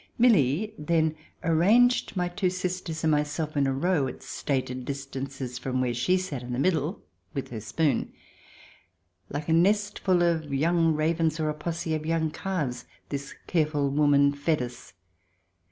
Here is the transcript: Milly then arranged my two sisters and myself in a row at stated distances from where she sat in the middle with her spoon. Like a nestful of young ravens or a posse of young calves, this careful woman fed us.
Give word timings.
Milly 0.17 0.73
then 0.79 1.15
arranged 1.43 2.15
my 2.17 2.27
two 2.27 2.49
sisters 2.49 3.03
and 3.03 3.11
myself 3.11 3.55
in 3.55 3.67
a 3.67 3.71
row 3.71 4.07
at 4.07 4.23
stated 4.23 4.83
distances 4.83 5.59
from 5.59 5.79
where 5.79 5.93
she 5.93 6.17
sat 6.17 6.41
in 6.41 6.53
the 6.53 6.57
middle 6.57 7.03
with 7.35 7.49
her 7.51 7.61
spoon. 7.61 8.11
Like 9.29 9.47
a 9.47 9.53
nestful 9.53 10.23
of 10.23 10.51
young 10.51 10.95
ravens 10.95 11.39
or 11.39 11.49
a 11.49 11.53
posse 11.53 11.93
of 11.93 12.03
young 12.07 12.31
calves, 12.31 12.85
this 13.09 13.35
careful 13.45 13.91
woman 13.91 14.33
fed 14.33 14.63
us. 14.63 14.93